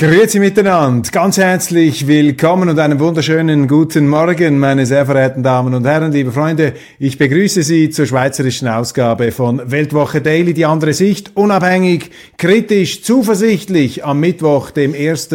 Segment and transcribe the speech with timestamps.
[0.00, 5.84] Grüezi miteinander, ganz herzlich willkommen und einen wunderschönen guten Morgen, meine sehr verehrten Damen und
[5.84, 6.74] Herren, liebe Freunde.
[7.00, 14.04] Ich begrüße Sie zur schweizerischen Ausgabe von Weltwoche Daily, die andere Sicht, unabhängig, kritisch, zuversichtlich
[14.04, 15.30] am Mittwoch, dem 1.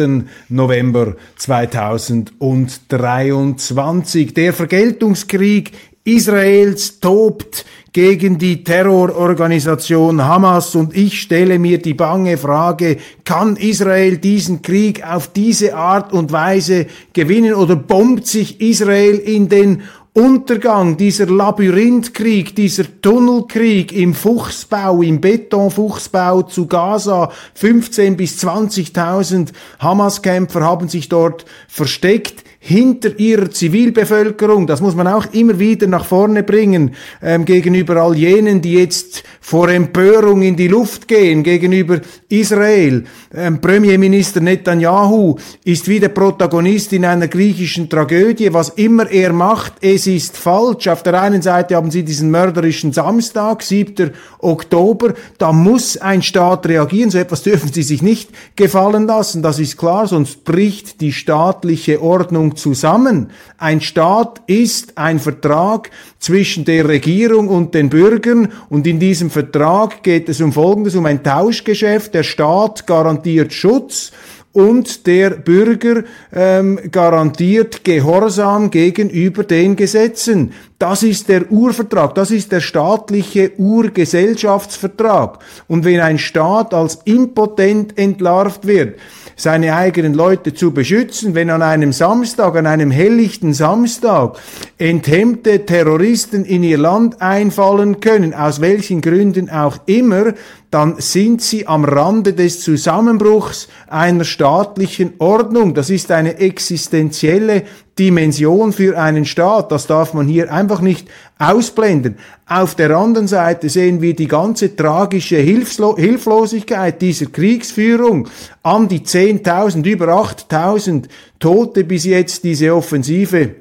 [0.48, 4.32] November 2023.
[4.32, 5.72] Der Vergeltungskrieg
[6.06, 14.18] Israels tobt gegen die Terrororganisation Hamas und ich stelle mir die bange Frage, kann Israel
[14.18, 20.96] diesen Krieg auf diese Art und Weise gewinnen oder bombt sich Israel in den Untergang,
[20.96, 29.48] dieser Labyrinthkrieg, dieser Tunnelkrieg im Fuchsbau, im Betonfuchsbau zu Gaza, 15 bis 20.000
[29.80, 36.06] Hamas-Kämpfer haben sich dort versteckt hinter ihrer Zivilbevölkerung, das muss man auch immer wieder nach
[36.06, 42.00] vorne bringen, ähm, gegenüber all jenen, die jetzt vor Empörung in die Luft gehen, gegenüber
[42.30, 43.04] Israel.
[43.34, 48.54] Ähm, Premierminister Netanyahu ist wie der Protagonist in einer griechischen Tragödie.
[48.54, 50.88] Was immer er macht, es ist falsch.
[50.88, 54.12] Auf der einen Seite haben sie diesen mörderischen Samstag, 7.
[54.38, 59.58] Oktober, da muss ein Staat reagieren, so etwas dürfen sie sich nicht gefallen lassen, das
[59.58, 63.28] ist klar, sonst bricht die staatliche Ordnung zusammen.
[63.58, 70.04] Ein Staat ist ein Vertrag zwischen der Regierung und den Bürgern und in diesem Vertrag
[70.04, 72.14] geht es um Folgendes, um ein Tauschgeschäft.
[72.14, 74.12] Der Staat garantiert Schutz
[74.52, 80.52] und der Bürger ähm, garantiert Gehorsam gegenüber den Gesetzen.
[80.78, 85.40] Das ist der Urvertrag, das ist der staatliche Urgesellschaftsvertrag.
[85.66, 89.00] Und wenn ein Staat als impotent entlarvt wird,
[89.36, 94.38] seine eigenen Leute zu beschützen, wenn an einem Samstag, an einem helllichten Samstag
[94.78, 100.34] enthemmte Terroristen in ihr Land einfallen können, aus welchen Gründen auch immer,
[100.70, 105.72] dann sind sie am Rande des Zusammenbruchs einer staatlichen Ordnung.
[105.72, 107.62] Das ist eine existenzielle
[107.96, 109.70] Dimension für einen Staat.
[109.70, 111.06] Das darf man hier einfach nicht
[111.38, 112.16] ausblenden.
[112.46, 118.28] Auf der anderen Seite sehen wir die ganze tragische Hilfslo Hilflosigkeit dieser Kriegsführung.
[118.62, 121.04] An die 10.000, über 8.000
[121.38, 123.56] Tote bis jetzt diese Offensive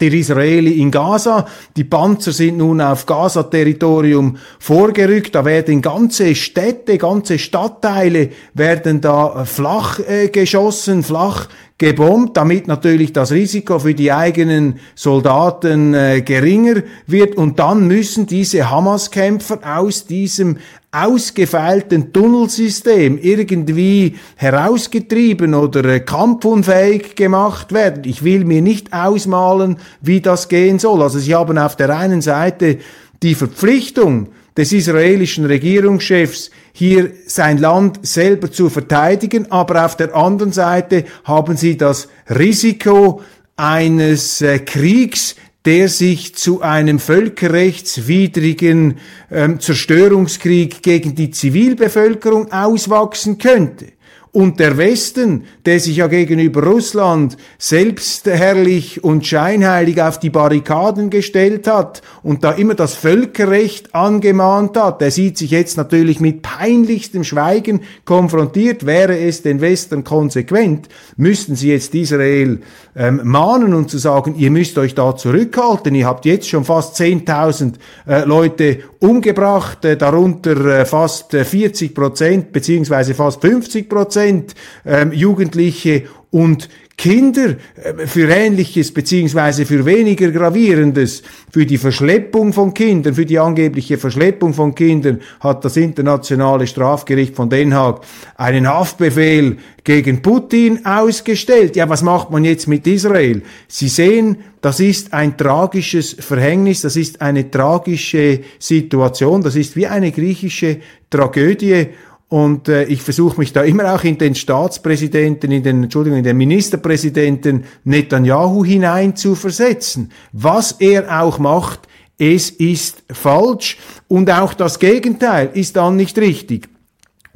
[0.00, 1.46] der Israeli in Gaza.
[1.76, 5.34] Die Panzer sind nun auf Gaza-Territorium vorgerückt.
[5.34, 11.48] Da werden ganze Städte, ganze Stadtteile werden da flach äh, geschossen, flach
[11.80, 17.36] gebombt, damit natürlich das Risiko für die eigenen Soldaten äh, geringer wird.
[17.36, 20.58] Und dann müssen diese Hamas-Kämpfer aus diesem
[20.92, 28.02] ausgefeilten Tunnelsystem irgendwie herausgetrieben oder äh, kampfunfähig gemacht werden.
[28.04, 31.00] Ich will mir nicht ausmalen, wie das gehen soll.
[31.00, 32.78] Also sie haben auf der einen Seite
[33.22, 40.52] die Verpflichtung des israelischen Regierungschefs, hier sein Land selber zu verteidigen, aber auf der anderen
[40.52, 43.22] Seite haben sie das Risiko
[43.56, 48.96] eines äh, Kriegs, der sich zu einem völkerrechtswidrigen
[49.30, 53.92] ähm, Zerstörungskrieg gegen die Zivilbevölkerung auswachsen könnte.
[54.32, 61.66] Und der Westen, der sich ja gegenüber Russland selbstherrlich und scheinheilig auf die Barrikaden gestellt
[61.66, 67.24] hat und da immer das Völkerrecht angemahnt hat, der sieht sich jetzt natürlich mit peinlichstem
[67.24, 68.86] Schweigen konfrontiert.
[68.86, 72.60] Wäre es den Western konsequent, müssten sie jetzt Israel
[72.94, 75.92] ähm, mahnen und zu sagen, ihr müsst euch da zurückhalten.
[75.96, 77.74] Ihr habt jetzt schon fast 10.000
[78.06, 86.04] äh, Leute umgebracht, äh, darunter äh, fast 40 Prozent beziehungsweise fast 50 Prozent ähm, Jugendliche
[86.30, 86.68] und
[87.00, 93.38] Kinder äh, für Ähnliches beziehungsweise für weniger Gravierendes, für die Verschleppung von Kindern, für die
[93.38, 98.02] angebliche Verschleppung von Kindern hat das internationale Strafgericht von Den Haag
[98.36, 101.74] einen Haftbefehl gegen Putin ausgestellt.
[101.74, 103.42] Ja, was macht man jetzt mit Israel?
[103.66, 109.86] Sie sehen, das ist ein tragisches Verhängnis, das ist eine tragische Situation, das ist wie
[109.86, 111.88] eine griechische Tragödie
[112.30, 116.24] und äh, ich versuche mich da immer auch in den Staatspräsidenten, in den, Entschuldigung, in
[116.24, 120.12] den Ministerpräsidenten Netanyahu hinein zu versetzen.
[120.32, 121.80] Was er auch macht,
[122.18, 126.68] es ist falsch und auch das Gegenteil ist dann nicht richtig.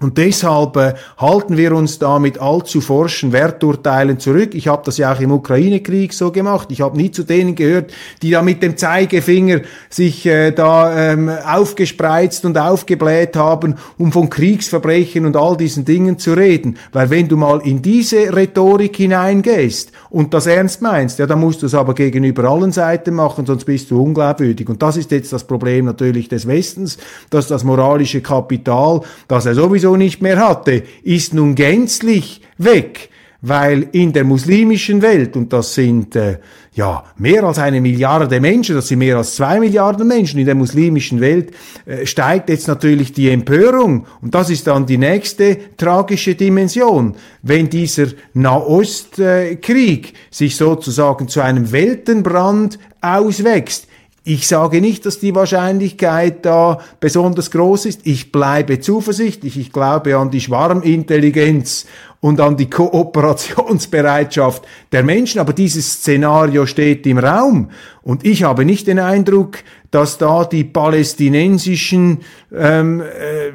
[0.04, 4.54] Und deshalb äh, halten wir uns da mit allzu forschen Werturteilen zurück.
[4.54, 6.68] Ich habe das ja auch im Ukraine-Krieg so gemacht.
[6.70, 7.90] Ich habe nie zu denen gehört,
[8.20, 14.28] die da mit dem Zeigefinger sich äh, da ähm, aufgespreizt und aufgebläht haben, um von
[14.28, 16.76] Kriegsverbrechen und all diesen Dingen zu reden.
[16.92, 21.62] Weil wenn du mal in diese Rhetorik hineingehst und das ernst meinst, ja, dann musst
[21.62, 24.68] du es aber gegenüber allen Seiten machen, sonst bist du unglaubwürdig.
[24.68, 26.98] Und das ist jetzt das Problem natürlich des Westens,
[27.30, 33.10] dass das moralische Kapital, das er sowieso nicht mehr hatte, ist nun gänzlich weg,
[33.46, 36.38] weil in der muslimischen Welt, und das sind äh,
[36.72, 40.54] ja mehr als eine Milliarde Menschen, das sind mehr als zwei Milliarden Menschen in der
[40.54, 41.52] muslimischen Welt,
[41.84, 44.06] äh, steigt jetzt natürlich die Empörung.
[44.22, 47.16] Und das ist dann die nächste tragische Dimension.
[47.42, 53.88] Wenn dieser Nahostkrieg äh, sich sozusagen zu einem Weltenbrand auswächst,
[54.26, 58.00] ich sage nicht, dass die Wahrscheinlichkeit da besonders groß ist.
[58.04, 59.58] Ich bleibe zuversichtlich.
[59.58, 61.84] Ich glaube an die Schwarmintelligenz
[62.20, 65.40] und an die Kooperationsbereitschaft der Menschen.
[65.40, 67.68] Aber dieses Szenario steht im Raum.
[68.04, 69.58] Und ich habe nicht den Eindruck,
[69.94, 72.18] dass da die palästinensischen
[72.52, 73.52] ähm, äh,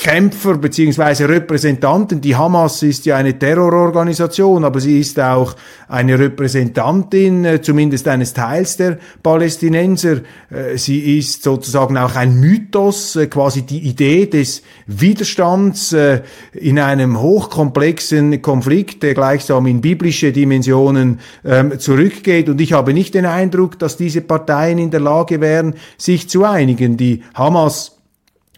[0.00, 5.56] Kämpfer beziehungsweise Repräsentanten, die Hamas ist ja eine Terrororganisation, aber sie ist auch
[5.88, 10.20] eine Repräsentantin, äh, zumindest eines Teils der Palästinenser.
[10.50, 16.22] Äh, sie ist sozusagen auch ein Mythos, äh, quasi die Idee des Widerstands äh,
[16.52, 22.48] in einem hochkomplexen Konflikt, der gleichsam in biblische Dimensionen ähm, zurückgeht.
[22.48, 26.44] Und ich habe nicht den Eindruck, dass diese Parteien in der Lage wären, sich zu
[26.44, 26.96] einigen.
[26.96, 27.98] Die Hamas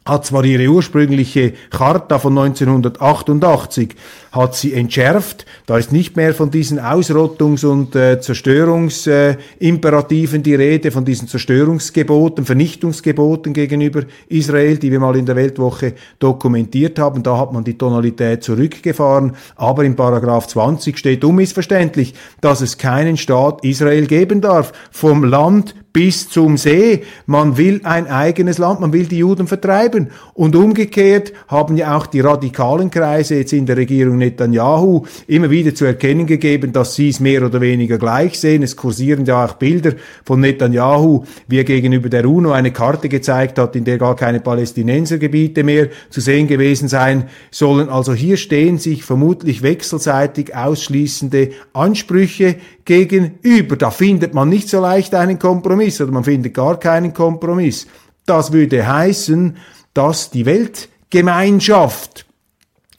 [0.06, 3.94] hat zwar ihre ursprüngliche Charta von 1988,
[4.32, 10.54] hat sie entschärft, da ist nicht mehr von diesen Ausrottungs- und äh, Zerstörungsimperativen äh, die
[10.54, 17.22] Rede, von diesen Zerstörungsgeboten, Vernichtungsgeboten gegenüber Israel, die wir mal in der Weltwoche dokumentiert haben,
[17.22, 22.12] da hat man die Tonalität zurückgefahren, aber im Paragraph 20 steht unmissverständlich,
[22.42, 27.04] dass es keinen Staat Israel geben darf, vom Land bis zum See.
[27.24, 30.10] Man will ein eigenes Land, man will die Juden vertreiben.
[30.34, 35.72] Und umgekehrt haben ja auch die radikalen Kreise jetzt in der Regierung Netanyahu immer wieder
[35.72, 38.64] zu erkennen gegeben, dass sie es mehr oder weniger gleich sehen.
[38.64, 39.92] Es kursieren ja auch Bilder
[40.24, 44.40] von Netanyahu, wie er gegenüber der UNO eine Karte gezeigt hat, in der gar keine
[44.40, 47.88] Palästinensergebiete mehr zu sehen gewesen sein sollen.
[47.88, 53.76] Also hier stehen sich vermutlich wechselseitig ausschließende Ansprüche gegenüber.
[53.76, 57.86] Da findet man nicht so leicht einen Kompromiss oder man findet gar keinen Kompromiss.
[58.26, 59.56] Das würde heißen,
[59.92, 62.26] dass die Weltgemeinschaft,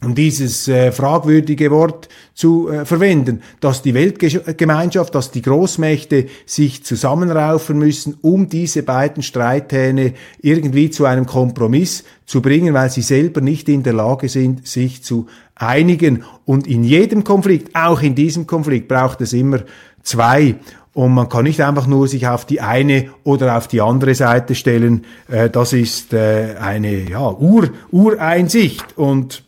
[0.05, 6.83] um dieses äh, fragwürdige Wort zu äh, verwenden, dass die Weltgemeinschaft, dass die Großmächte sich
[6.83, 13.41] zusammenraufen müssen, um diese beiden Streithähne irgendwie zu einem Kompromiss zu bringen, weil sie selber
[13.41, 15.25] nicht in der Lage sind, sich zu
[15.55, 16.23] einigen.
[16.45, 19.61] Und in jedem Konflikt, auch in diesem Konflikt, braucht es immer
[20.03, 20.55] zwei.
[20.93, 24.55] Und man kann nicht einfach nur sich auf die eine oder auf die andere Seite
[24.55, 25.05] stellen.
[25.29, 28.97] Äh, das ist äh, eine ja, Ur Ureinsicht.
[28.97, 29.44] Und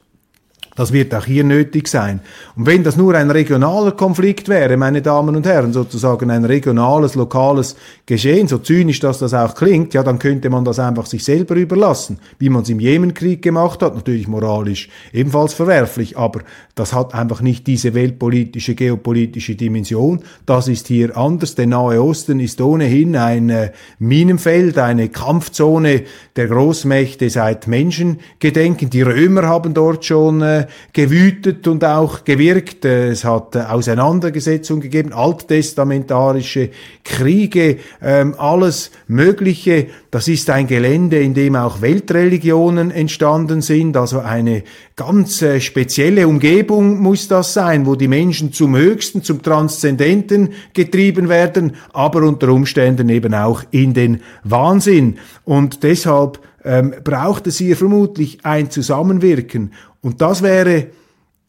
[0.78, 2.22] das wird auch hier nötig sein.
[2.56, 7.16] Und wenn das nur ein regionaler Konflikt wäre, meine Damen und Herren, sozusagen ein regionales,
[7.16, 7.76] lokales
[8.06, 11.56] Geschehen, so zynisch dass das auch klingt, ja, dann könnte man das einfach sich selber
[11.56, 16.42] überlassen, wie man es im Jemenkrieg gemacht hat, natürlich moralisch ebenfalls verwerflich, aber
[16.76, 20.22] das hat einfach nicht diese weltpolitische, geopolitische Dimension.
[20.46, 21.56] Das ist hier anders.
[21.56, 26.04] Der Nahe Osten ist ohnehin ein äh, Minenfeld, eine Kampfzone
[26.36, 28.92] der Großmächte seit Menschengedenken.
[28.92, 32.86] Die Römer haben dort schon äh, gewütet und auch gewirkt.
[32.86, 36.70] Es hat äh, Auseinandersetzungen gegeben, alttestamentarische
[37.04, 39.88] Kriege, ähm, alles Mögliche.
[40.12, 44.64] Das ist ein Gelände, in dem auch Weltreligionen entstanden sind, also eine
[44.96, 51.30] ganz äh, spezielle Umgebung muss das sein, wo die Menschen zum Höchsten, zum Transzendenten getrieben
[51.30, 55.20] werden, aber unter Umständen eben auch in den Wahnsinn.
[55.46, 59.74] Und deshalb ähm, braucht es hier vermutlich ein Zusammenwirken.
[60.02, 60.88] Und das wäre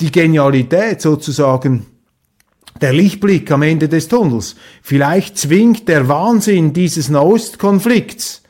[0.00, 1.86] die Genialität sozusagen,
[2.80, 4.54] der Lichtblick am Ende des Tunnels.
[4.82, 8.42] Vielleicht zwingt der Wahnsinn dieses Nahostkonflikts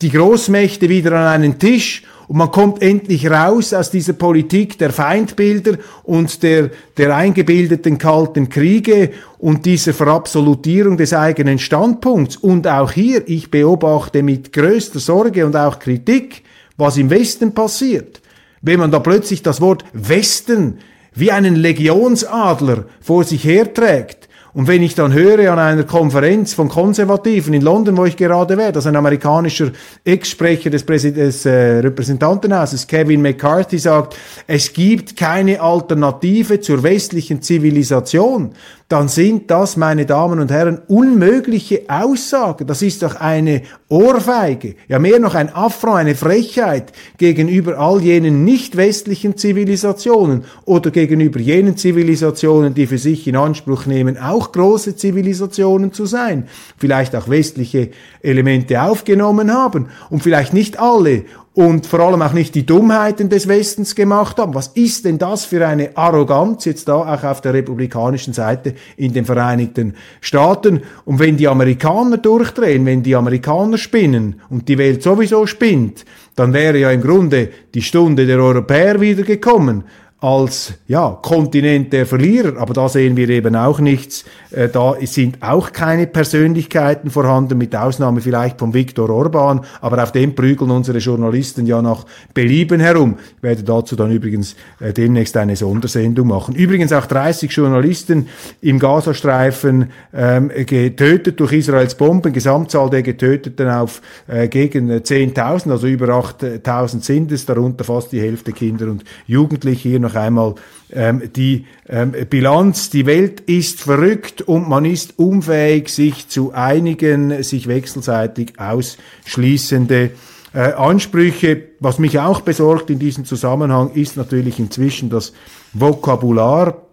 [0.00, 4.92] die Großmächte wieder an einen Tisch und man kommt endlich raus aus dieser Politik der
[4.92, 12.36] Feindbilder und der, der eingebildeten kalten Kriege und dieser Verabsolutierung des eigenen Standpunkts.
[12.36, 16.44] Und auch hier, ich beobachte mit größter Sorge und auch Kritik,
[16.76, 18.20] was im Westen passiert.
[18.62, 20.78] wenn man da plötzlich das Wort Westen
[21.12, 24.19] wie einen Legionsadler vor sich herträgt.
[24.52, 28.56] Und wenn ich dann höre an einer Konferenz von Konservativen in London, wo ich gerade
[28.56, 29.70] wäre, dass ein amerikanischer
[30.04, 34.16] Ex-Sprecher des, des äh, Repräsentantenhauses, Kevin McCarthy, sagt,
[34.48, 38.52] es gibt keine Alternative zur westlichen Zivilisation,
[38.90, 42.66] dann sind das, meine Damen und Herren, unmögliche Aussagen.
[42.66, 48.44] Das ist doch eine Ohrfeige, ja mehr noch ein Affront, eine Frechheit gegenüber all jenen
[48.44, 54.96] nicht westlichen Zivilisationen oder gegenüber jenen Zivilisationen, die für sich in Anspruch nehmen, auch große
[54.96, 57.90] Zivilisationen zu sein, vielleicht auch westliche
[58.22, 63.48] Elemente aufgenommen haben und vielleicht nicht alle und vor allem auch nicht die Dummheiten des
[63.48, 64.54] Westens gemacht haben.
[64.54, 69.12] Was ist denn das für eine Arroganz jetzt da auch auf der republikanischen Seite in
[69.12, 70.82] den Vereinigten Staaten?
[71.04, 76.04] Und wenn die Amerikaner durchdrehen, wenn die Amerikaner spinnen und die Welt sowieso spinnt,
[76.36, 79.84] dann wäre ja im Grunde die Stunde der Europäer wieder gekommen
[80.20, 84.24] als ja, Kontinent der Verlierer, aber da sehen wir eben auch nichts.
[84.50, 90.12] Äh, da sind auch keine Persönlichkeiten vorhanden, mit Ausnahme vielleicht von Viktor Orban, aber auf
[90.12, 93.16] dem prügeln unsere Journalisten ja nach Belieben herum.
[93.38, 96.54] Ich werde dazu dann übrigens äh, demnächst eine Sondersendung machen.
[96.54, 98.28] Übrigens auch 30 Journalisten
[98.60, 105.86] im Gazastreifen ähm, getötet durch Israels Bomben, Gesamtzahl der Getöteten auf äh, gegen 10.000, also
[105.86, 110.54] über 8.000 sind es, darunter fast die Hälfte Kinder und Jugendliche hier noch einmal
[110.92, 112.90] ähm, die ähm, Bilanz.
[112.90, 120.10] Die Welt ist verrückt und man ist unfähig, sich zu einigen, sich wechselseitig ausschließende
[120.52, 121.68] äh, Ansprüche.
[121.80, 125.32] Was mich auch besorgt in diesem Zusammenhang ist natürlich inzwischen das
[125.72, 126.86] Vokabular.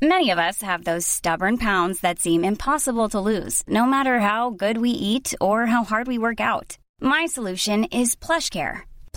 [0.00, 4.50] Many of us have those stubborn pounds that seem impossible to lose, no matter how
[4.50, 6.78] good we eat or how hard we work out.
[7.00, 8.87] My solution is PlushCare.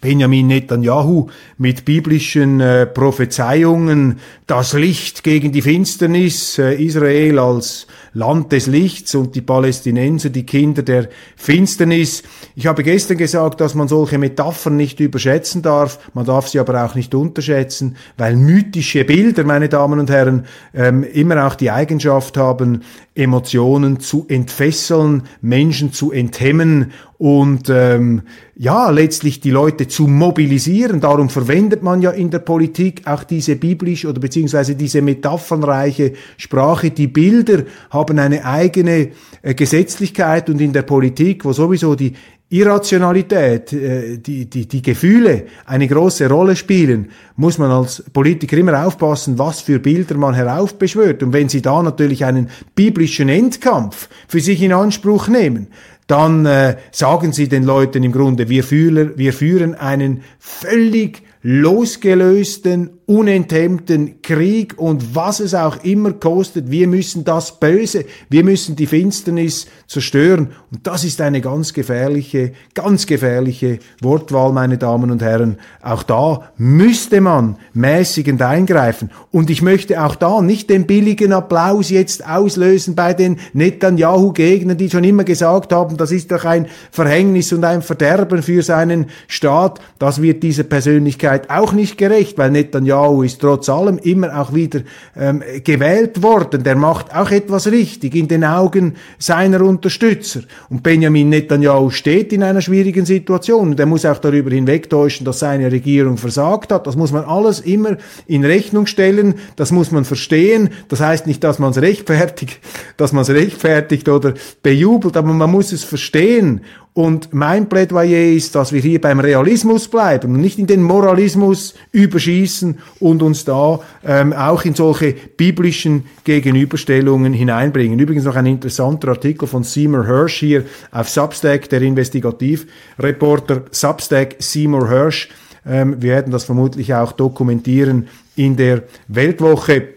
[0.00, 8.52] Benjamin Netanyahu mit biblischen äh, Prophezeiungen, das Licht gegen die Finsternis, äh, Israel als Land
[8.52, 12.22] des Lichts und die Palästinenser, die Kinder der Finsternis.
[12.54, 16.84] Ich habe gestern gesagt, dass man solche Metaphern nicht überschätzen darf, man darf sie aber
[16.84, 22.36] auch nicht unterschätzen, weil mythische Bilder, meine Damen und Herren, ähm, immer auch die Eigenschaft
[22.36, 22.82] haben,
[23.14, 28.22] Emotionen zu entfesseln, Menschen zu enthemmen und ähm,
[28.60, 31.00] ja, letztlich die Leute zu mobilisieren.
[31.00, 36.90] Darum verwendet man ja in der Politik auch diese biblisch oder beziehungsweise diese metaphernreiche Sprache.
[36.90, 39.10] Die Bilder haben eine eigene
[39.42, 42.14] äh, Gesetzlichkeit und in der Politik, wo sowieso die
[42.50, 48.84] Irrationalität, äh, die, die, die Gefühle eine große Rolle spielen, muss man als Politiker immer
[48.84, 51.22] aufpassen, was für Bilder man heraufbeschwört.
[51.22, 55.68] Und wenn Sie da natürlich einen biblischen Endkampf für sich in Anspruch nehmen,
[56.08, 62.97] dann äh, sagen Sie den Leuten im Grunde, wir, fühlen, wir führen einen völlig losgelösten,
[63.08, 68.86] unenthemmten Krieg und was es auch immer kostet, wir müssen das Böse, wir müssen die
[68.86, 70.50] Finsternis zerstören.
[70.70, 75.56] Und das ist eine ganz gefährliche, ganz gefährliche Wortwahl, meine Damen und Herren.
[75.80, 79.10] Auch da müsste man mäßigend eingreifen.
[79.30, 84.90] Und ich möchte auch da nicht den billigen Applaus jetzt auslösen bei den Netanyahu-Gegnern, die
[84.90, 89.80] schon immer gesagt haben, das ist doch ein Verhängnis und ein Verderben für seinen Staat.
[89.98, 94.54] Das wird dieser Persönlichkeit auch nicht gerecht, weil Netanyahu Netanyahu ist trotz allem immer auch
[94.54, 94.80] wieder
[95.16, 96.62] ähm, gewählt worden.
[96.62, 100.40] Der macht auch etwas richtig in den Augen seiner Unterstützer.
[100.68, 105.40] Und Benjamin Netanyahu steht in einer schwierigen Situation und er muss auch darüber hinwegtäuschen, dass
[105.40, 106.86] seine Regierung versagt hat.
[106.86, 109.34] Das muss man alles immer in Rechnung stellen.
[109.56, 110.70] Das muss man verstehen.
[110.88, 112.60] Das heißt nicht, dass man es rechtfertigt,
[112.96, 116.62] dass man es rechtfertigt oder bejubelt, aber man muss es verstehen.
[116.94, 121.74] Und mein Plädoyer ist, dass wir hier beim Realismus bleiben und nicht in den Moralismus
[121.92, 128.00] überschießen und uns da ähm, auch in solche biblischen Gegenüberstellungen hineinbringen.
[128.00, 134.88] Übrigens noch ein interessanter Artikel von Seymour Hirsch hier auf Substack, der Investigativreporter Substack Seymour
[134.88, 135.28] Hirsch.
[135.64, 139.88] Ähm, wir werden das vermutlich auch dokumentieren in der Weltwoche.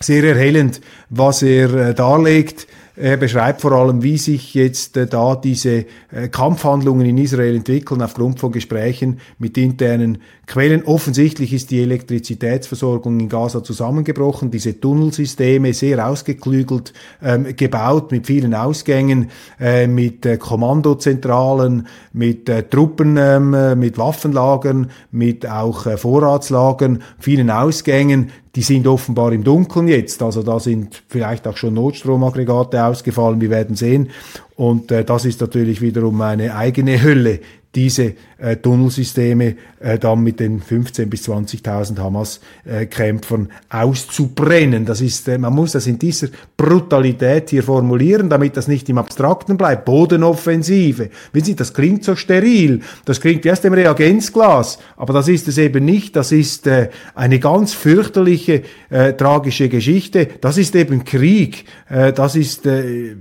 [0.00, 5.34] Sehr erhellend, was er äh, darlegt er beschreibt vor allem, wie sich jetzt äh, da
[5.34, 10.84] diese äh, Kampfhandlungen in Israel entwickeln aufgrund von Gesprächen mit internen Quellen.
[10.84, 14.50] Offensichtlich ist die Elektrizitätsversorgung in Gaza zusammengebrochen.
[14.50, 22.64] Diese Tunnelsysteme sehr ausgeklügelt ähm, gebaut mit vielen Ausgängen, äh, mit äh, Kommandozentralen, mit äh,
[22.64, 28.30] Truppen, ähm, äh, mit Waffenlagern, mit auch Vorratslagern, vielen Ausgängen.
[28.54, 30.22] Die sind offenbar im Dunkeln jetzt.
[30.22, 33.40] Also da sind vielleicht auch schon Notstromaggregate ausgefallen.
[33.40, 34.10] Wir werden sehen.
[34.56, 37.40] Und äh, das ist natürlich wiederum eine eigene Hölle,
[37.74, 44.84] diese äh, Tunnelsysteme äh, dann mit den 15.000 bis 20.000 Hamas-Kämpfern auszubrennen.
[44.84, 48.98] Das ist, äh, man muss das in dieser Brutalität hier formulieren, damit das nicht im
[48.98, 49.86] Abstrakten bleibt.
[49.86, 51.08] Bodenoffensive.
[51.32, 52.80] Wissen Sie, das klingt so steril.
[53.06, 54.78] Das klingt aus dem Reagenzglas.
[54.96, 56.14] Aber das ist es eben nicht.
[56.14, 60.28] Das ist äh, eine ganz fürchterliche, äh, tragische Geschichte.
[60.42, 61.64] Das ist eben Krieg.
[61.88, 63.16] Äh, das ist äh,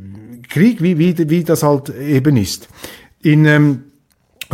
[0.50, 2.68] Krieg, wie, wie, wie das halt eben ist.
[3.22, 3.84] In ähm,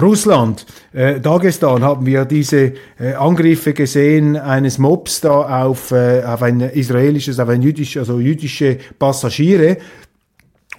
[0.02, 6.42] Russland, äh, Dagestan haben wir diese äh, Angriffe gesehen eines Mobs da auf, äh, auf
[6.42, 9.78] ein israelisches, auf ein jüdisch, also jüdische Passagiere.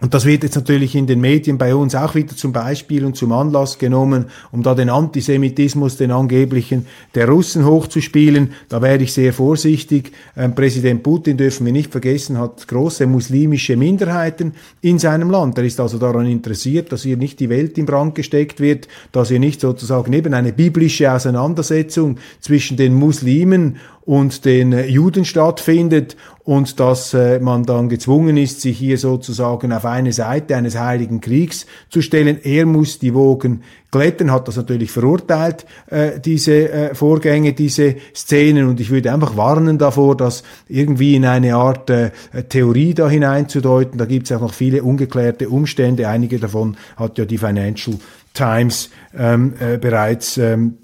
[0.00, 3.16] Und das wird jetzt natürlich in den Medien bei uns auch wieder zum Beispiel und
[3.16, 6.86] zum Anlass genommen, um da den Antisemitismus, den angeblichen
[7.16, 8.52] der Russen hochzuspielen.
[8.68, 10.12] Da wäre ich sehr vorsichtig.
[10.36, 14.52] Ähm, Präsident Putin, dürfen wir nicht vergessen, hat große muslimische Minderheiten
[14.82, 15.58] in seinem Land.
[15.58, 19.28] Er ist also daran interessiert, dass hier nicht die Welt in Brand gesteckt wird, dass
[19.28, 23.76] hier nicht sozusagen eben eine biblische Auseinandersetzung zwischen den Muslimen
[24.08, 29.70] und den äh, Juden stattfindet und dass äh, man dann gezwungen ist, sich hier sozusagen
[29.70, 32.38] auf eine Seite eines heiligen Kriegs zu stellen.
[32.42, 38.80] Er muss die Wogen glätten, hat das natürlich verurteilt, äh, diese Vorgänge, diese Szenen und
[38.80, 41.92] ich würde einfach warnen davor, das irgendwie in eine Art
[42.48, 43.98] Theorie da hineinzudeuten.
[43.98, 46.08] Da gibt es auch noch viele ungeklärte Umstände.
[46.08, 47.98] Einige davon hat ja die Financial
[48.32, 50.78] Times ähm, äh, bereits ähm,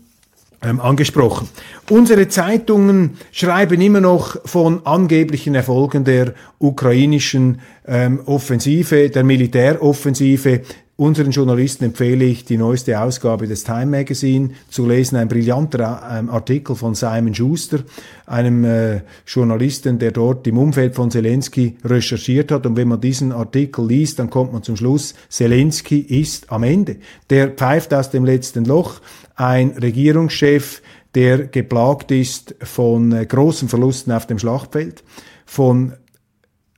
[0.64, 1.48] ähm, angesprochen.
[1.90, 10.62] Unsere Zeitungen schreiben immer noch von angeblichen Erfolgen der ukrainischen ähm, Offensive, der Militäroffensive.
[10.96, 15.16] Unseren Journalisten empfehle ich, die neueste Ausgabe des Time Magazine zu lesen.
[15.16, 17.80] Ein brillanter ähm, Artikel von Simon Schuster,
[18.26, 22.64] einem äh, Journalisten, der dort im Umfeld von Zelensky recherchiert hat.
[22.64, 26.98] Und wenn man diesen Artikel liest, dann kommt man zum Schluss, Zelensky ist am Ende.
[27.28, 29.00] Der pfeift aus dem letzten Loch
[29.34, 30.80] ein Regierungschef,
[31.16, 35.02] der geplagt ist von äh, großen Verlusten auf dem Schlachtfeld,
[35.44, 35.94] von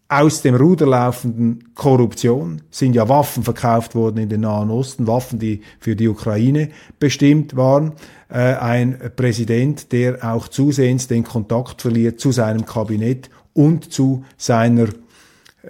[0.09, 5.38] aus dem Ruder laufenden Korruption sind ja Waffen verkauft worden in den Nahen Osten, Waffen,
[5.38, 6.69] die für die Ukraine
[7.01, 7.92] bestimmt waren.
[8.29, 14.88] Äh, ein Präsident, der auch zusehends den Kontakt verliert zu seinem Kabinett und zu seiner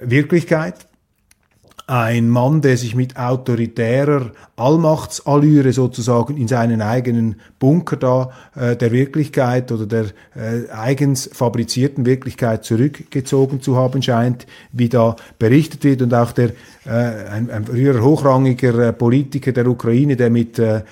[0.00, 0.85] Wirklichkeit
[1.88, 8.90] ein Mann, der sich mit autoritärer Allmachtsallüre sozusagen in seinen eigenen Bunker da äh, der
[8.90, 16.02] Wirklichkeit oder der äh, eigens fabrizierten Wirklichkeit zurückgezogen zu haben scheint, wie da berichtet wird.
[16.02, 16.50] Und auch der
[16.86, 16.90] äh,
[17.30, 20.82] ein, ein früher hochrangiger äh, Politiker der Ukraine, der mit äh,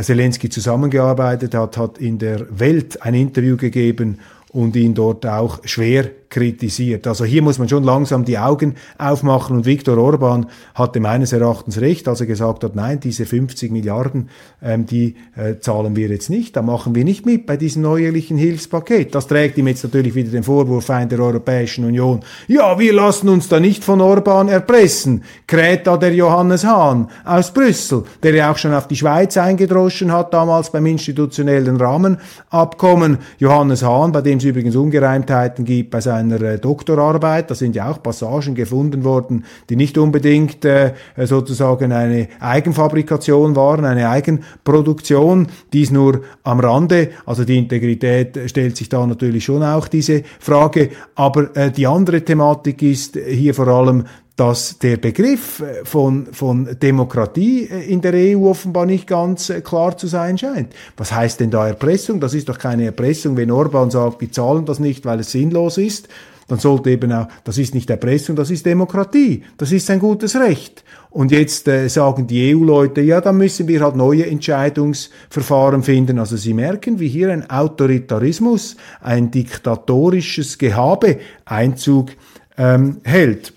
[0.00, 4.18] Zelensky zusammengearbeitet hat, hat in der Welt ein Interview gegeben
[4.50, 7.06] und ihn dort auch schwer kritisiert.
[7.06, 11.80] Also hier muss man schon langsam die Augen aufmachen und Viktor Orban hatte meines Erachtens
[11.80, 14.28] recht, als er gesagt hat, nein, diese 50 Milliarden,
[14.62, 18.36] ähm, die äh, zahlen wir jetzt nicht, da machen wir nicht mit bei diesem neuerlichen
[18.36, 19.14] Hilfspaket.
[19.14, 22.20] Das trägt ihm jetzt natürlich wieder den Vorwurf ein der Europäischen Union.
[22.48, 27.52] Ja, wir lassen uns da nicht von Orban erpressen, kräht da der Johannes Hahn aus
[27.52, 33.18] Brüssel, der ja auch schon auf die Schweiz eingedroschen hat, damals beim institutionellen Rahmenabkommen.
[33.38, 37.50] Johannes Hahn, bei dem es übrigens Ungereimtheiten gibt bei seinem seiner äh, Doktorarbeit.
[37.50, 43.84] Da sind ja auch Passagen gefunden worden, die nicht unbedingt äh, sozusagen eine Eigenfabrikation waren,
[43.84, 45.48] eine Eigenproduktion.
[45.72, 47.10] Dies nur am Rande.
[47.26, 50.90] Also die Integrität stellt sich da natürlich schon auch diese Frage.
[51.14, 54.04] Aber äh, die andere Thematik ist hier vor allem,
[54.36, 59.62] dass der Begriff äh, von, von Demokratie äh, in der EU offenbar nicht ganz äh,
[59.62, 60.74] klar zu sein scheint.
[60.96, 62.20] Was heißt denn da Erpressung?
[62.20, 65.78] Das ist doch keine Erpressung, wenn Orban sagt, wir zahlen das nicht, weil es sinnlos
[65.78, 66.08] ist.
[66.48, 70.36] dann sollte eben auch, das ist nicht Erpressung, das ist Demokratie, das ist ein gutes
[70.36, 70.84] Recht.
[71.10, 76.18] Und jetzt äh, sagen die EU-Leute, ja, dann müssen wir halt neue Entscheidungsverfahren finden.
[76.18, 82.10] Also sie merken, wie hier ein Autoritarismus, ein diktatorisches Gehabe Einzug
[82.58, 83.55] ähm, hält.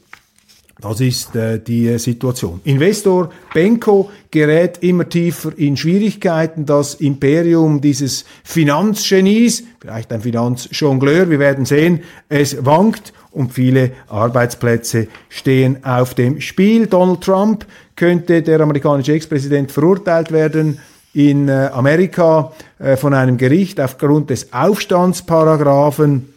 [0.81, 2.61] Das ist äh, die Situation.
[2.63, 6.65] Investor Benko gerät immer tiefer in Schwierigkeiten.
[6.65, 15.07] Das Imperium dieses Finanzgenies, vielleicht ein Finanzjongleur, wir werden sehen, es wankt und viele Arbeitsplätze
[15.27, 16.87] stehen auf dem Spiel.
[16.87, 17.65] Donald Trump
[17.97, 20.79] könnte der amerikanische Ex-Präsident verurteilt werden
[21.13, 26.33] in äh, Amerika äh, von einem Gericht aufgrund des Aufstandsparagraphen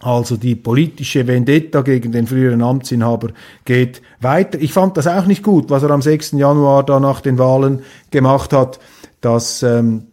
[0.00, 3.28] also die politische Vendetta gegen den früheren Amtsinhaber
[3.64, 4.60] geht weiter.
[4.60, 6.32] Ich fand das auch nicht gut, was er am 6.
[6.32, 8.78] Januar da nach den Wahlen gemacht hat.
[9.20, 10.08] Das ähm,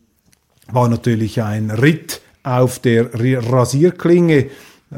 [0.71, 4.47] war natürlich ein Ritt auf der Rasierklinge.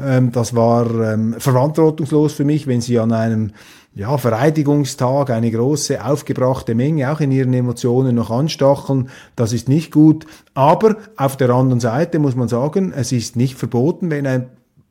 [0.00, 3.52] Ähm, das war ähm, verantwortungslos für mich, wenn Sie an einem
[3.96, 9.08] ja, Vereidigungstag eine große aufgebrachte Menge auch in ihren Emotionen noch anstacheln.
[9.36, 10.26] Das ist nicht gut.
[10.54, 14.46] Aber auf der anderen Seite muss man sagen, es ist nicht verboten, wenn ein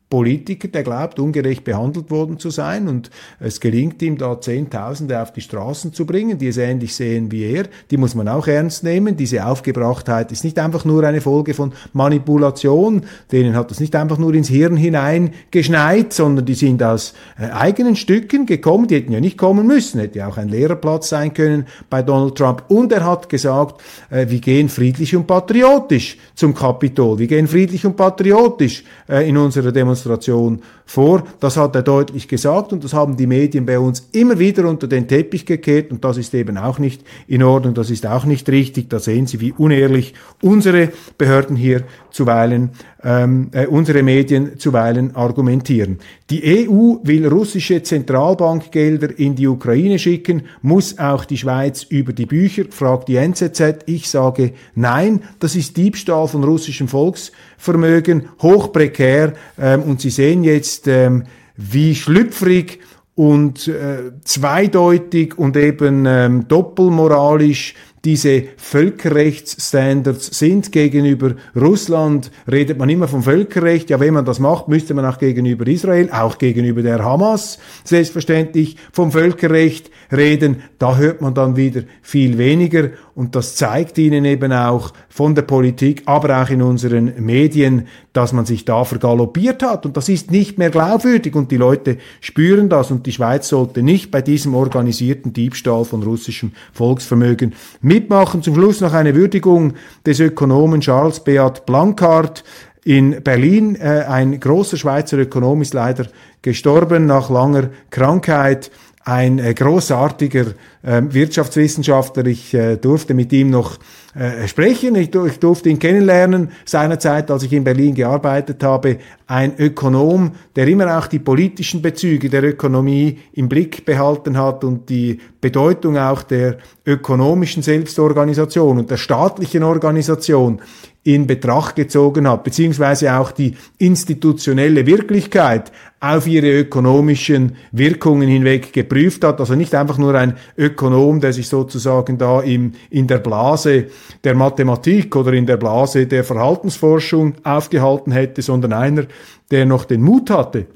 [0.08, 5.34] Politiker, der glaubt, ungerecht behandelt worden zu sein und es gelingt ihm da Zehntausende auf
[5.34, 8.84] die Straßen zu bringen, die es ähnlich sehen wie er, die muss man auch ernst
[8.84, 9.18] nehmen.
[9.18, 14.20] Diese Aufgebrachtheit ist nicht einfach nur eine Folge von Manipulation, denen hat das nicht einfach
[14.20, 19.20] nur ins Hirn hineingeschneit, sondern die sind aus äh, eigenen Stücken gekommen, die hätten ja
[19.20, 22.64] nicht kommen müssen, hätte ja auch ein Lehrerplatz sein können bei Donald Trump.
[22.68, 27.88] Und er hat gesagt, äh, wir gehen friedlich und patriotisch zum Kapitol, wir gehen friedlich
[27.88, 31.24] und patriotisch äh, in unserer Demonstration Demonstration vor.
[31.40, 34.88] Das hat er deutlich gesagt und das haben die Medien bei uns immer wieder unter
[34.88, 38.48] den Teppich gekehrt und das ist eben auch nicht in Ordnung, das ist auch nicht
[38.50, 38.90] richtig.
[38.90, 42.70] Da sehen Sie, wie unehrlich unsere Behörden hier zuweilen,
[43.04, 46.00] ähm, äh, unsere Medien zuweilen argumentieren.
[46.30, 52.26] Die EU will russische Zentralbankgelder in die Ukraine schicken, muss auch die Schweiz über die
[52.26, 53.84] Bücher, fragt die NZZ.
[53.86, 60.75] Ich sage nein, das ist Diebstahl von russischem Volksvermögen, hochprekär ähm, und Sie sehen jetzt,
[60.88, 61.24] ähm,
[61.56, 62.80] wie schlüpfrig
[63.16, 73.08] und äh, zweideutig und eben ähm, doppelmoralisch diese Völkerrechtsstandards sind gegenüber Russland, redet man immer
[73.08, 73.90] vom Völkerrecht.
[73.90, 78.78] Ja, wenn man das macht, müsste man auch gegenüber Israel, auch gegenüber der Hamas selbstverständlich
[78.92, 80.62] vom Völkerrecht reden.
[80.78, 85.44] Da hört man dann wieder viel weniger und das zeigt ihnen eben auch von der
[85.44, 90.32] Politik, aber auch in unseren Medien, dass man sich da vergaloppiert hat und das ist
[90.32, 94.54] nicht mehr glaubwürdig und die Leute spüren das und die Schweiz sollte nicht bei diesem
[94.54, 98.44] organisierten Diebstahl von russischem Volksvermögen mitmachen.
[98.44, 99.74] Zum Schluss noch eine Würdigung
[100.06, 102.44] des Ökonomen Charles Beat Blancard
[102.84, 103.76] in Berlin.
[103.76, 106.08] Äh, ein großer Schweizer Ökonom ist leider
[106.42, 108.72] gestorben nach langer Krankheit
[109.06, 110.48] ein äh, großartiger
[110.82, 112.26] äh, Wirtschaftswissenschaftler.
[112.26, 113.78] Ich äh, durfte mit ihm noch
[114.16, 114.96] äh, sprechen.
[114.96, 118.98] Ich, durfte ihn kennenlernen seinerzeit, als ich in Berlin gearbeitet habe.
[119.28, 124.90] Ein Ökonom, der immer auch die politischen Bezüge der Ökonomie im Blick behalten hat und
[124.90, 130.62] die Bedeutung auch der ökonomischen Selbstorganisation und der staatlichen Organisation
[131.06, 139.24] in Betracht gezogen hat, beziehungsweise auch die institutionelle Wirklichkeit auf ihre ökonomischen Wirkungen hinweg geprüft
[139.24, 139.40] hat.
[139.40, 143.86] Also nicht einfach nur ein Ökonom, der sich sozusagen da im, in der Blase
[144.24, 149.06] der Mathematik oder in der Blase der Verhaltensforschung aufgehalten hätte, sondern einer,
[149.52, 150.68] der noch den Mut hatte,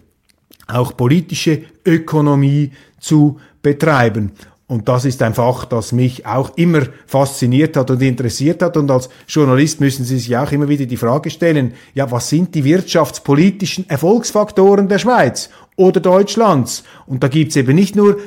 [0.67, 4.31] auch politische Ökonomie zu betreiben.
[4.67, 8.77] Und das ist ein Fach, das mich auch immer fasziniert hat und interessiert hat.
[8.77, 12.53] Und als Journalist müssen Sie sich auch immer wieder die Frage stellen, ja, was sind
[12.53, 16.83] die wirtschaftspolitischen Erfolgsfaktoren der Schweiz oder Deutschlands?
[17.07, 18.17] Und da gibt's eben nicht nur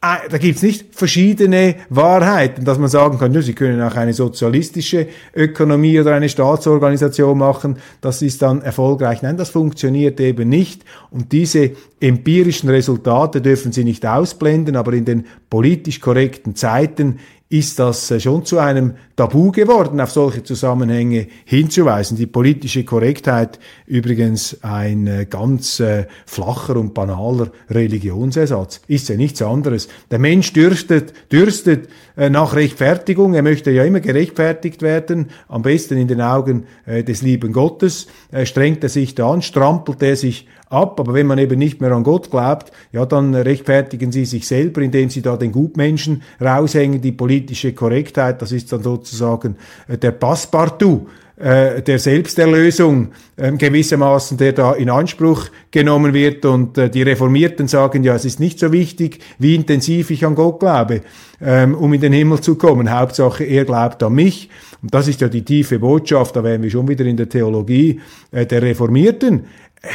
[0.00, 5.08] da gibt's nicht verschiedene Wahrheiten, dass man sagen kann, ja, Sie können auch eine sozialistische
[5.34, 9.22] Ökonomie oder eine Staatsorganisation machen, das ist dann erfolgreich.
[9.22, 10.84] Nein, das funktioniert eben nicht.
[11.10, 17.18] Und diese empirischen Resultate dürfen Sie nicht ausblenden, aber in den politisch korrekten Zeiten
[17.50, 22.16] ist das äh, schon zu einem Tabu geworden, auf solche Zusammenhänge hinzuweisen.
[22.16, 28.82] Die politische Korrektheit übrigens ein äh, ganz äh, flacher und banaler Religionsersatz.
[28.86, 29.88] Ist ja nichts anderes.
[30.10, 33.34] Der Mensch dürstet, dürstet nach Rechtfertigung.
[33.34, 38.08] Er möchte ja immer gerechtfertigt werden, am besten in den Augen des lieben Gottes.
[38.44, 40.98] Strengt er sich da an, strampelt er sich ab.
[41.00, 44.80] Aber wenn man eben nicht mehr an Gott glaubt, ja, dann rechtfertigen sie sich selber,
[44.80, 47.00] indem sie da den Gutmenschen raushängen.
[47.00, 51.06] Die politische Korrektheit, das ist dann sozusagen äh, der Passepartout
[51.38, 56.44] äh, der Selbsterlösung äh, gewissermaßen, der da in Anspruch genommen wird.
[56.44, 60.34] Und äh, die Reformierten sagen, ja, es ist nicht so wichtig, wie intensiv ich an
[60.34, 61.02] Gott glaube,
[61.40, 62.90] ähm, um in den Himmel zu kommen.
[62.90, 64.50] Hauptsache, er glaubt an mich.
[64.82, 68.00] Und das ist ja die tiefe Botschaft, da wären wir schon wieder in der Theologie
[68.32, 69.44] äh, der Reformierten.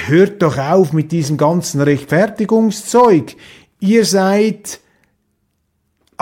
[0.07, 3.35] Hört doch auf mit diesem ganzen Rechtfertigungszeug.
[3.81, 4.79] Ihr seid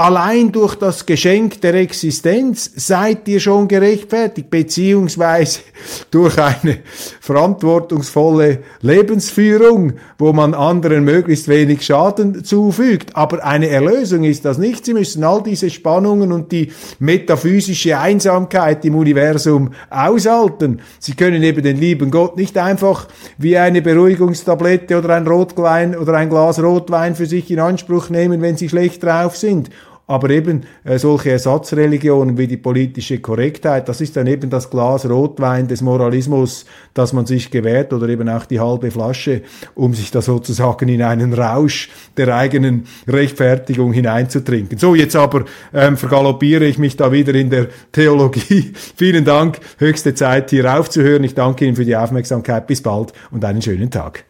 [0.01, 5.59] Allein durch das Geschenk der Existenz seid ihr schon gerechtfertigt, beziehungsweise
[6.09, 6.79] durch eine
[7.19, 13.15] verantwortungsvolle Lebensführung, wo man anderen möglichst wenig Schaden zufügt.
[13.15, 14.85] Aber eine Erlösung ist das nicht.
[14.85, 20.81] Sie müssen all diese Spannungen und die metaphysische Einsamkeit im Universum aushalten.
[20.97, 26.15] Sie können eben den lieben Gott nicht einfach wie eine Beruhigungstablette oder ein Rotwein oder
[26.15, 29.69] ein Glas Rotwein für sich in Anspruch nehmen, wenn sie schlecht drauf sind
[30.11, 35.09] aber eben äh, solche Ersatzreligionen wie die politische Korrektheit, das ist dann eben das Glas
[35.09, 39.41] Rotwein des Moralismus, das man sich gewährt oder eben auch die halbe Flasche,
[39.73, 44.77] um sich da sozusagen in einen Rausch der eigenen Rechtfertigung hineinzutrinken.
[44.77, 48.73] So, jetzt aber ähm, vergaloppiere ich mich da wieder in der Theologie.
[48.97, 51.23] Vielen Dank, höchste Zeit hier aufzuhören.
[51.23, 52.67] Ich danke Ihnen für die Aufmerksamkeit.
[52.67, 54.25] Bis bald und einen schönen Tag.